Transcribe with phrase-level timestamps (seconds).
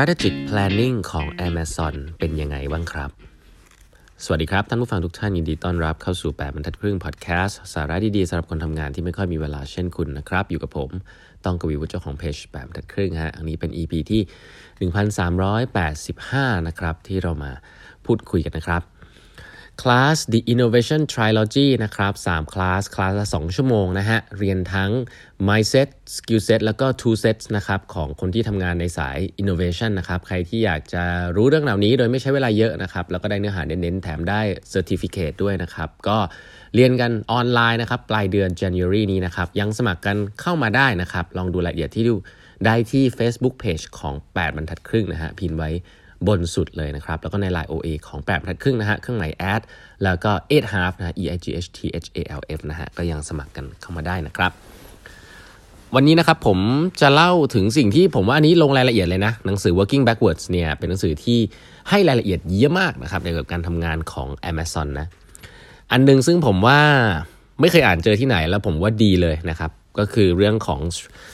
[0.00, 3.10] strategic planning ของ Amazon เป็นยังไงบ้างครับ
[4.24, 10.90] สวัสดีครับ ท่านผู้ฟังทุกท่านยินดีต้อนรับเข้าสู่ 8บรรทัดครึ่งพอดแคสต์สาระดีๆสำหรับคนทำงานที่ไม่ค่อยมีเวลาเช่นคุณนะครับ อยู่กับผม
[11.44, 14.22] ต้องกวีวุฒิเจ้าของเพจ8บรรทัดครึ่งฮะอันนี้เป็น EP ที่
[14.90, 17.52] 1385 นะครับ ที่เรามา
[18.06, 18.82] พูดคุยกันนะครับ
[19.82, 24.90] คลาส The Innovation Trilogy นะครับ3คลาส คลาสละ 2 ชั่วโมงนะฮะ เรียนทั้ง
[25.48, 31.04] mindset skill set แล้วก็ two sets นะครับของคนที่ทำงานในสาย innovation นะครับ ใครที่อยากจะ
[31.36, 34.40] รู้เรื่องเหล่านี้โดยไม่ใช้เวลาเยอะนะครับ แล้วก็ได้เนื้อหาเน้นๆ แถมได้
[34.72, 36.18] certificate ด้วยนะครับ ก็
[36.74, 42.14] เรียนกันออนไลน์นะครับ ปลายเดือน January นี้นะครับ ยังสมัครกันเข้ามาได้นะครับ ลองดูรายละเอียดที่ดู
[42.64, 45.70] ได้ที่ Facebook Page ของ 8 บรรทัดครึ่งนะฮะ พินไว้
[46.26, 49.62] บนสุดเลยนะครับ แล้วก็ใน Line OA ของ8บรรทัดครึ่งนะฮะ เครื่องหมาย add
[50.04, 54.52] แล้วก็8 half นะ e i g h t h a l f นะฮะ ก็ยังสมัครกันเข้ามาได้นะครับ
[55.94, 56.58] วันนี้นะครับผม
[57.00, 61.38] จะเล่าถึงสิ่งที่ผมว่าอันนี้ลงรายละเอียดเลยนะ หนังสือ working backwards เนี่ยเป็นหนังสือที่
[61.90, 65.06] ให้รายละเอียดเยอะมากนะครับเกี่ยวกับการทำงานของ Amazon นะ
[65.92, 66.80] อันนึงซึ่งผมว่า
[67.60, 70.80] ไม่เคยอ่านเจอที่ไหนแล้วผมว่าดีเลยนะครับ ก็คือเรื่องของ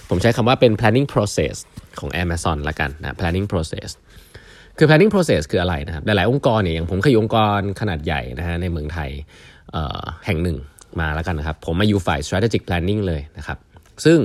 [0.09, 1.55] ผมใช้คำว่าเป็น planning process
[1.99, 3.89] ของ Amazon ละกันนะ planning process
[4.79, 9.11] คือ planning process คืออะไรนะครับหลายๆองค์กรเนี่ยอย่างผมเคยอยู่องค์กรขนาดใหญ่นะฮะในเมืองไทย
[10.27, 10.57] แห่งหนึ่ง
[11.01, 13.59] มาแล้วกันนะครับ ผมมาอยู่ฝ่าย strategic planning เลยนะครับ
[14.05, 14.19] ซึ่ง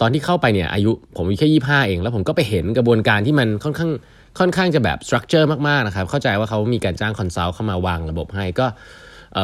[0.00, 3.90] ตอนที่เข้าไปเนี่ยอายุผมอายุแค่ยี่ห้าเอง แล้วผมก็ไปเห็นกระบวนการที่มันค่อนข้าง
[4.38, 8.66] ค่อนข้างจะแบบ structure มากๆนะครับ เข้าใจว่าเขามีการจ้าง consult เข้ามาวางระบบให้ก็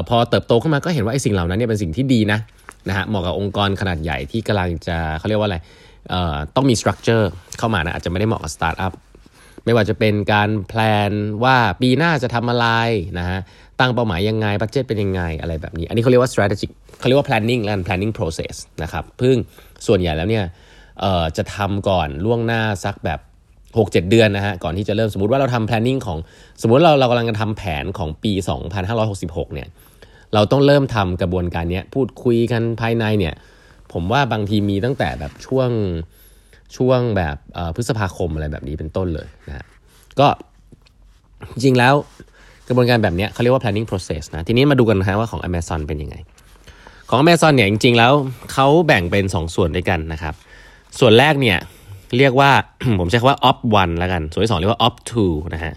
[0.09, 2.39] พอเติบโตขึ้นมาก็เห็นว่าไอ้สิ่งเหล่านั้นเนี่ยเป็นสิ่งที่ดีนะ
[2.89, 5.59] นะฮะเหมาะกับองค์กรขนาดใหญ่ที่กำลังจะเขาเรียกว่าอะไร
[6.56, 8.93] ต้องมี structure เข้ามานะอาจจะไม่ได้เหมาะกับสตาร์ทอัพ
[9.64, 11.12] ไม่ว่าจะเป็นการ planน
[11.44, 12.66] ว่าปีหน้าจะทำอะไร
[13.18, 13.41] นะฮะ
[13.80, 19.36] ตั้งเป้าหมายยังไงบัตเจ็ตเป็นยังไงอะไรแบบนี้ อันนี้เขาเรียกว่า strategic เขาเรียกว่า planning และ planning process นะครับพึ่ง
[19.86, 20.44] ส่วนใหญ่แล้วเนี่ย
[21.36, 23.20] จะทำก่อนล่วงหน้าสักแบบ
[23.77, 26.19] 6-7 เดือนนะฮะก่อนที่จะเริ่มสมมติว่าเราทำ planning ของ
[26.62, 28.32] สมมติเราเรากำลังจะทำแผนของปี
[28.92, 29.69] 2566 เนี่ย
[30.34, 33.34] เราต้องเริ่มทำกระบวนการนี้พูดคุยกันภายในเนี่ย
[33.92, 35.70] ผมว่าบางทีมีตั้งแต่แบบช่วง
[36.77, 37.37] ช่วงแบบ
[37.75, 39.66] พฤษภาคมอะไรแบบนี้เป็นต้นเลยนะฮะ
[40.21, 40.28] ก็
[41.53, 41.94] จริงแล้ว
[42.69, 46.16] กระบวนการแบบนี้เขาเรียกว่า planning process นะ ทีนี้มาดูกันนะฮะว่าของ Amazon เป็นยังไง
[47.09, 48.12] ของ Amazon เนี่ยจริง ๆ แล้ว
[48.53, 50.34] เขาแบ่งเป็น 2 ส่วนด้วยกันนะครับ
[50.99, 51.59] ส่วนแรกเนี่ย
[52.19, 52.50] เรียกว่า
[53.00, 54.94] ผมใช้คำว่า op 1แล้วกัน ส่วนที่2เรียกว่า op
[55.27, 55.75] 2นะฮะ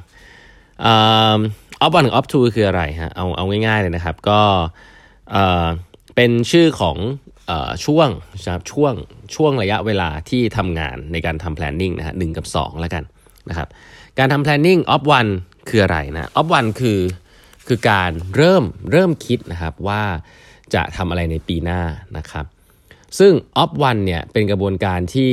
[1.84, 4.40] op 1ถึง op 2คืออะไรฮะเอาเอาง่ายๆเลยนะครับ ก็
[6.16, 6.98] เป็นชื่อของ
[7.86, 8.94] ช่วงนะครับช่วง
[9.36, 13.04] ช่วงระยะเวลาที่ทำงานในการทำ planning นะฮะหกับ2แล้วกัน
[13.50, 13.68] นะครับ
[14.20, 15.32] การทำ planning of one
[15.70, 17.00] คืออะไรนะ of one คือ
[17.68, 20.04] คือการเริ่มเริ่มคิดนะครับว่า
[20.74, 21.82] จะทำอะไรในปีหน้า
[22.18, 22.46] นะครับ
[23.20, 25.32] ซึ่ง of one เนี่ยเป็นกระบวนการที่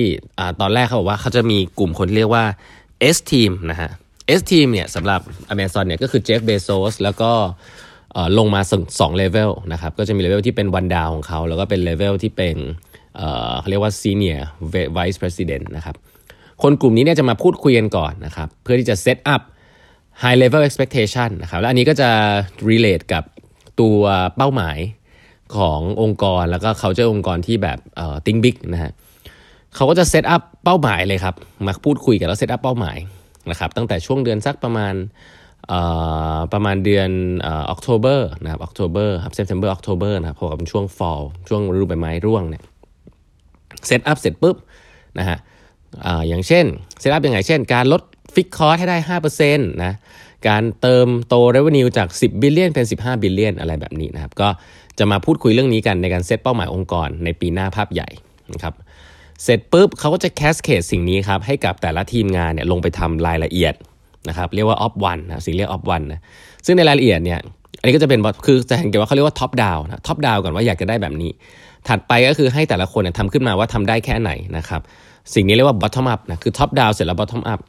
[0.61, 2.45] ตอนแรกเขาบอกว่าเขาจะมีกลุ่มคนเรียกว่า
[3.15, 3.91] S team นะฮะ
[4.39, 5.21] S team เนี่ยสำหรับ
[5.53, 7.33] Amazon เนี่ยก็คือ Jeff Bezos แล้วก็
[8.39, 8.61] ลงมา
[9.01, 12.57] สองเลเวลนะครับก็จะมีเลเวลที่เป็น one down ของเขา แล้วก็เป็นเลเวลที่เป็น
[13.59, 14.41] เขาเรียกว่า senior
[14.97, 15.97] vice president นะครับ
[16.63, 19.43] คนกลุ่มนี้เนี่ยจะมาพูดคุยกันก่อนนะครับเพื่อที่จะ set up
[20.23, 22.11] high level expectation นะครับแล้วอันนี้ก็จะ
[22.71, 23.25] relate กับ
[23.81, 24.01] ตัว
[24.37, 24.79] เป้าหมาย
[25.57, 28.93] ขององค์กรแล้วก็เขาจะองค์กรที่แบบเอ่อ think big นะฮะ
[29.75, 31.35] เขาก็จะ set up เป้าหมายเลยครับ
[31.67, 32.99] มาพูดคุยกันแล้ว set up เป้าหมาย
[33.51, 34.95] นะครับตั้งแต่ช่วงเดือนสักประมาณ
[36.53, 37.11] ประมาณเดือน
[37.69, 42.63] October นะครับ October ครับ September October นะครับพอกับช่วง fall ช่วงฤดูใบไม้ร่วงเนี่ย
[43.87, 44.57] set up เสร็จปุ๊บ
[45.19, 45.39] นะฮะ
[46.29, 46.65] อย่างเช่น
[47.01, 48.03] set up ยังไงเช่น การลด
[48.35, 48.97] ฟิกคอร์สให้ได้
[49.45, 49.95] 5%นะ
[50.49, 54.49] การเติบโต revenue จาก 10 billion เป็น 15 billion อะไรแบบนี้นะครับก็
[54.99, 58.09] จะมาพูดคุยเรื่องนี้กันในการเซตเป้าหมายองค์กรในปีหน้าภาพใหญ่
[58.53, 58.75] นะครับ
[59.43, 63.75] เสร็จปุ๊บเขาก็จะ cascade สิ่งนี้ครับให้กับแต่ละทีมงานเนี่ยลงไปทำรายละเอียด
[64.29, 66.21] นะครับเรียกว่า op one นะสิ่งเรียก op one นะ
[66.67, 67.41] ซึ่งในรายละเอียดเนี่ย
[67.81, 71.31] อันนี้ก็จะเป็นคือจะเห็นกันว่าเขาเรียกว่า top down นะ top down ก่อนว่าอยากจะได้แบบนี้
[71.89, 74.81] ถัดไปก็คือให้แต่ละคนเนี่ยทำขึ้นมาว่าทำได้แค่ไหนนะครับ
[75.35, 77.61] สิ่งนี้เรียกว่า bottom up นะคือ top down เสร็จแล้ว bottom up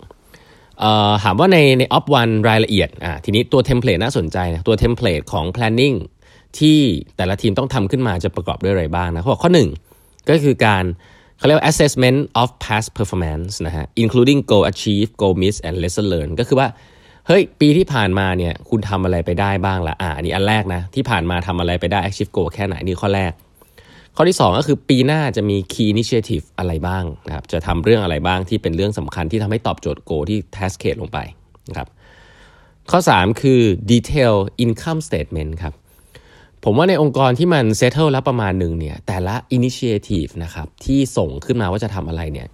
[1.24, 5.96] ถามว่าในใน op one รายละเอียดอ่าทีนี้ตัว template น่าสนใจนะตัว template ของ planning
[6.60, 6.80] ที่
[7.18, 9.70] แต่ละทีมต้องทำขึ้นมาจะประกอบด้วยอะไรบ้างนะข้อข้อหนึ่ง
[10.30, 10.84] ก็คือการ
[11.38, 16.68] เขาเรียกว่า assessment of past performance นะฮะ including goal achieve goal miss and lesson learned ก็คือว่า
[17.28, 23.32] เฮ้ย ปีที่ผ่านมาเนี่ยคุณทำอะไรไปได้บ้างละอ่าอันนี้อันแรกนะ ที่ผ่านมาทำอะไรไปได้ achieve goal แค่ไหน นี่ข้อแรก
[24.16, 31.20] ข้อที่ 2 ก็คือปีหน้าจะมี key initiative อะไรบ้างนะครับ จะทำเรื่องอะไรบ้างที่เป็นเรื่องสำคัญที่ทำให้ตอบโจทย์ goal ที่ task case ลงไป
[31.70, 31.88] นะครับ
[32.92, 35.74] ข้อ 3 คือ detail income statement ครับ
[36.64, 42.48] ผมว่าในองค์กรที่มัน settle แล้วประมาณหนึ่งเนี่ยแต่ละ initiative นะครับที่ส่งขึ้นมาว่าจะทำอะไรเนี่ย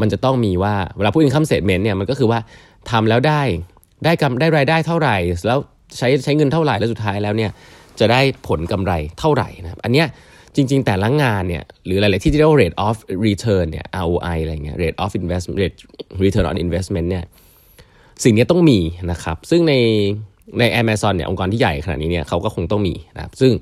[0.00, 2.38] มันจะต้องมีว่าเวลาพูด income statement เนี่ยมันก็คือว่า
[2.90, 3.42] ทำแล้วได้
[4.04, 5.16] ได้กำได้รายได้เท่าไหร่
[5.46, 5.58] แล้ว
[5.96, 7.50] ใช้ใช้เงินเท่าไหร่แล้วสุดท้ายแล้วเนี่ย
[8.00, 10.06] จะได้ผลกำไรเท่าไหร่นะครับอันเนี้ย
[10.56, 12.96] จริง ๆ แต่ละงานเนี่ยหรือหลายๆที่ที่เรียกว่า rate of
[13.26, 15.78] return เนี่ย ROI อะไรเงี้ย rate of investment rate
[16.24, 17.24] return on investment เนี่ย
[18.24, 18.78] สิ่งนี้ต้องมี
[19.10, 19.74] นะครับ ซึ่งใน
[20.58, 23.52] ใน Amazon เนี่ยองค์กรที่ใหญ่ขนาดนี้เนี่ยเขาก็คงต้องมีนะครับซึ่ง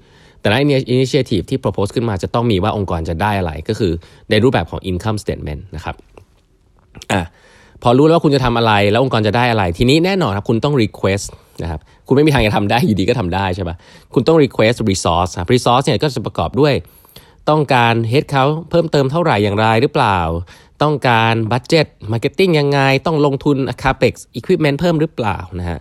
[0.41, 0.59] แต่ละ
[0.95, 3.93] initiative ที่ propose ขึ้นมาจะต้องมีว่าองค์กรจะได้อะไรก็คือ
[4.31, 5.95] ในรูปแบบของ income statement นะครับ
[7.13, 7.23] อะ
[7.83, 11.27] พอรู้แล้วว่าคุณจะทำอะไรแล้วองค์กรจะได้อะไร ทีนี้แน่นอนครับคุณต้อง request
[11.63, 13.77] นะครับคุณไม่มีทางจะทำได้อยู่ดีก็ทำได้ใช่ปะ
[14.15, 16.75] คุณต้อง request resource ครับ resource เนี่ยก็จะประกอบด้วย
[17.49, 20.19] ต้องการ head count เพิ่มเติมเท่าไหร่อย่างไรหรือเปล่า
[20.83, 25.79] ต้องการ budget marketing ยังไง ต้องลงทุน capex equipment เพิ่มหรือเปล่านะฮะ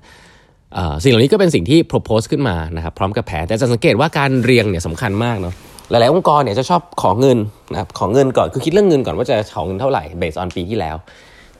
[1.04, 5.54] สิ่งเหล่านี้ก็เป็นสิ่งที่ propose ขึ้นมานะครับพร้อมกับแผนแต่จะสังเกตว่าการเรียงเนี่ยสำคัญมากเนาะ
[5.90, 7.38] หลาย ๆ องค์กรเนี่ยจะชอบขอเงิน
[7.72, 10.96] นะครับขอเงินก่อนคือคิดเรื่องเงินก่อนว่าจะขอเงินเท่าไหร่ based on ปีที่แล้ว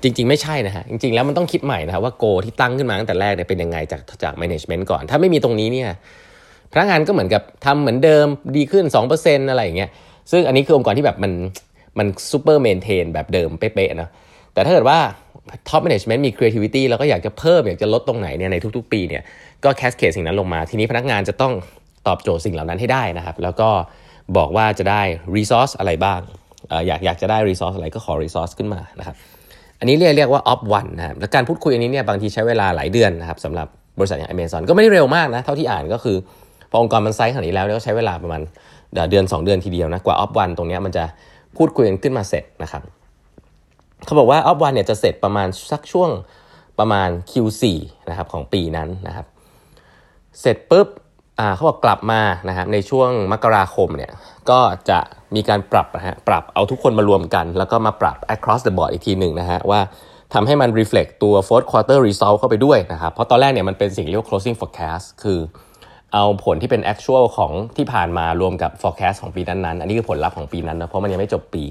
[0.04, 5.90] จริง ๆ ไม่ใช่นะฮะจริง ๆ แล้วมันต้องคิดใหม่นะครับว่าโกที่ตั้งขึ้นมาตั้งแต่แรกเนี่ยเป็นยังไงจากจาก management ก่อน ถ้าไม่มีตรงนี้เนี่ย
[6.72, 8.26] พนักงานก็เหมือนกับทำเหมือนเดิม
[8.58, 8.86] ดีขึ้น
[9.18, 9.90] 2%อะไรอย่างเงี้ย
[10.32, 11.32] ซึ่งอันนี้คือองค์กรที่แบบมัน
[11.98, 14.10] มัน super maintain แบบเดิมเป๊ะๆนะ
[14.56, 15.00] แต่ถ้าเกิดว่า
[15.70, 19.24] top management มี creativity แล้วก็อยากจะเพิ่มอยากจะลดตรงไหนเนี่ยในทุกๆ ปีเนี่ย
[19.64, 21.54] ก็ cascade สิ่งนั้นลงมา ทีนี้พนักงานจะต้อง
[22.08, 23.70] ตอบโจทย์สิ่งเหล่านั้นให้ได้นะครับ แล้วก็
[24.38, 25.02] บอกว่าจะได้
[25.36, 26.20] resource อะไรบ้าง
[26.88, 29.16] อยากอยากจะได้ resource อะไรก็ขอ resource ขึ้นมานะครับ
[29.80, 33.68] อันนี้เรียกเรียกว่า op one นะครับและการพูดคุยอันนี้เนี่ยบางทีใช้เวลาหลายเดือนนะครับสำหรับ
[34.00, 36.18] บริษัทอย่าง Amazon ก็ไม่ได้เร็วมากนะเท่าที่อ่านก็คือ
[36.72, 38.42] พอองค์กรมันไซส์ขนาดนี้แล้วก็ใช้เวลาประมาณ
[39.10, 41.04] เดือน 2 เดือนทีเดียวนะกว่า op one ตรงนี้มันจะ
[41.58, 42.84] พูดคุยกันขึ้นมาเสร็จนะครับ
[44.04, 46.10] เขาบอกว่า op one เนี่ยจะเสร็จประมาณสักช่วง
[46.80, 47.64] ประมาณ Q4
[48.10, 49.26] นะครับของปีนั้นนะครับ
[50.42, 50.88] เสร็จปุ๊บ
[51.40, 54.12] อ่าเขาบอกกลับมานะครับในช่วงมกราคมเนี่ย
[54.50, 54.60] ก็
[54.90, 55.00] จะ
[55.36, 59.80] มีการปรับนะฮะปรับเอาทุกคนมารวมกัน แล้วก็มาปรับ across the board อีกทีหนึ่งนะฮะว่า
[60.34, 65.40] ทำให้มัน reflect ตัว fourth quarter result เข้าไปด้วยนะครับ เพราะตอนแรกเนี่ยมันเป็นสิ่งเรียกว่า closing forecast คือ
[66.14, 71.64] เอาผลที่เป็น actual ของที่ผ่านมารวมกับ forecast ของปีนั้นๆ อันนี้คือผลลัพธ์ของปีนั้นนะเพราะมันยังไม่จบปี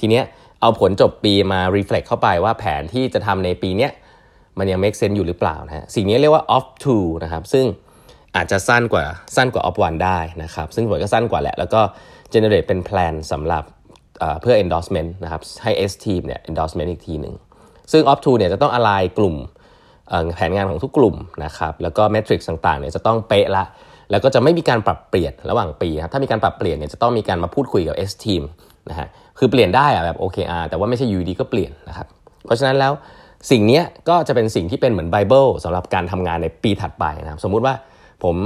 [0.00, 0.24] ทีเนี้ย
[0.60, 3.88] เอาผลจบปีมา reflect เข้าไปว่าแผนที่จะทำในปีนี้
[4.58, 7.66] มันยัง make sense อยู่หรือเปล่านะฮะสิ่งนี้เรียกว่า off to นะครับ ซึ่ง
[8.36, 9.04] อาจจะสั้นกว่า
[9.36, 11.80] สั้นกว่า off one ได้นะครับ ซึ่งผลก็สั้นกว่าแหละ แล้วก็
[12.32, 13.64] generate เป็น plan สำหรับ
[14.40, 17.34] เพื่อ endorsement นะครับให้ S team เนี่ย endorsement อีกทีหนึ่ง
[17.92, 19.36] ซึ่ง off to เนี่ยจะต้อง align กลุ่ม
[20.34, 23.64] แผนงานของทุกกลุ่มนะครับแล้วก็ metrics ต่างๆเนี่ยจะต้องเป๊ะละ
[24.10, 28.42] แล้วก็จะไม่มีการปรับเปลี่ยนระหว่างปีครับถ้ามีการปรับเปลี่ยนเนี่ยจะต้องมีการมาพูดคุยกับ S team
[28.90, 29.08] นะฮะ
[29.38, 32.06] คือเปลี่ยนได้อะแบบ OKR แต่ว่าไม่ใช่ยูดีก็เปลี่ยนนะครับ
[32.44, 32.92] เพราะฉะนั้นแล้ว
[33.50, 37.74] สิ่งนี้ก็จะเป็นสิ่งที่เป็นเหมือนไบเบิลสำหรับการทำงานในปีถัดไปนะครับสมมุติว่า
[38.24, 38.36] ผม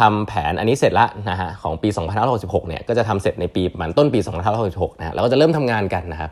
[0.00, 1.88] ทำแผนอันนี้เสร็จแล้วนะฮะของปี
[2.28, 4.20] 2566เนี่ยก็จะทำเสร็จในปีประมาณต้นปี
[4.60, 6.30] 2566นะฮะเราก็จะเริ่มทำงานกันนะครับ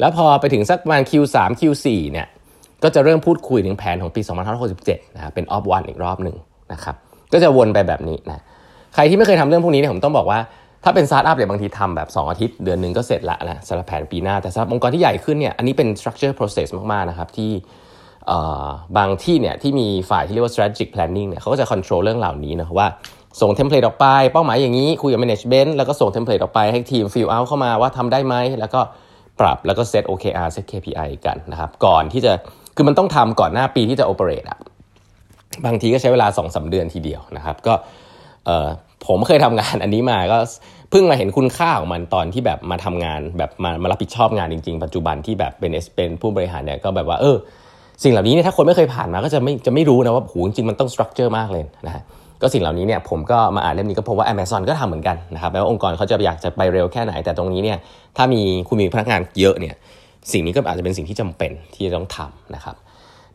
[0.00, 2.26] แล้วพอไปถึงสักประมาณ Q3 Q4 เนี่ย
[2.82, 4.20] ก็จะเริ่มพูดคุยถึงแผนของปี
[4.68, 6.36] 2567นะเป็นออฟวันอีกรอบหนึ่ง
[6.72, 6.94] นะครับ
[7.32, 8.42] ก็จะวนไปแบบนี้นะ
[8.94, 10.38] ใครที่ไม่เคยทำเรื่องพวกนี้เนี่ยผมต้องบอกว่า
[10.84, 17.52] ถ้าเป็นสตาร์ทอัพเนี่ยบางทีทำแบบ 2 อาทิตย์ เดือนหนึ่งก็เสร็จละนะสำหรับแผนปีหน้าแต่สำหรับองค์กรที่ใหญ่ขึ้นเนี่ยอันนี้เป็น structure process มากๆนะครับที่
[18.96, 22.88] บางที่เนี่ยที่มีฝ่ายที่เรียกว่า strategic planning เนี่ยเขาก็จะ control เรื่องเหล่านี้นะว่า
[23.40, 28.80] ส่ง template ออกไป เป้าหมายอย่างนี้คุยกับ management แล้วก็ส่ง template ออกไปให้ทีม fill out เข้ามาว่าทำได้ไหมแล้วก็
[29.40, 32.32] ปรับแล้วก็ set OKR set KPI กันนะครับก่อนที่จะ
[32.76, 34.58] คือมันต้องทำก่อนหน้าปีที่จะ operate อะ
[35.66, 37.74] บางทีก็ใช้เวลา2อสเดือนทีเดียวนะครับก็
[39.06, 40.38] ผมเคยทำงานอันนี้มาก็
[40.90, 47.36] เพิ่งมาเห็นคุณค่าของมันตอนที่แบบมาทำงานแบบมามารับผิดชอบงานจริงๆ ปัจจุบันที่แบบเป็นเป็นผู้บริหารเนี่ยก็แบบว่าเออ
[48.02, 52.02] สิ่งเหล่านี้เนี่ยถ้าคนไม่เคยผ่านมาก็จะไม่จะไม่รู้นะว่าหูจริงมันต้อง structure มากเลยนะฮะ
[52.40, 57.78] ก็สิ่งเหล่านี้เนี่ยผมก็มาอ่านเล่มนี้ก็พบว่า Amazon ก็ทำเหมือนกันนะครับแม้ว่าองค์กรเขาจะอยากจะไปเร็วแค่ไหนแต่ตรงนี้เนี่ย
[58.16, 59.74] ถ้ามีคุณมีพนักงานเยอะเนี่ย
[60.32, 62.76] สิ่งนี้ก็อาจจะเป็นสิ่งที่จำเป็นที่จะต้องทำนะครับ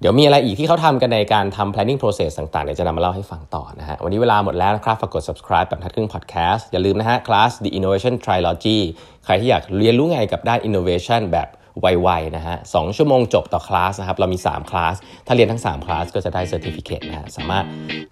[0.01, 8.77] เดี๋ยวมีอะไรอีกที่เขาทำกันในการทำ planning process ต่างๆเดี๋ยวจะนำมาเล่าให้ฟังต่อนะฮะวันนี้เวลาหมดแล้วนะครับฝากกด subscribe แบบทัดครึ่ง podcast อย่าลืมนะฮะ class the innovation trilogy
[9.25, 11.47] ใครที่อยากเรียนรู้ไงกับด้าน innovation แบบ
[11.81, 14.95] ไวๆนะฮะสชั่วโมงจบต่อคลาสนะครับ เรามี 3 คลาส
[15.27, 17.65] ถ้าเรียนทั้ง 3 คลาสก็จะได้ certificate นะฮะ สามารถ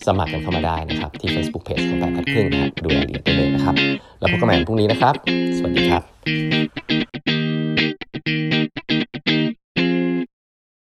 [0.07, 3.75] สมัครกันเข้ามาได้นะครับ ที่ Facebook Page ของแบบทัดครึ่งนะฮะดูรายละเอียดได้เลยนะครับ
[4.19, 5.13] แล้วพบกันใหม่พรุ่งนี้นะครับ
[5.57, 6.03] สวัสดีครับ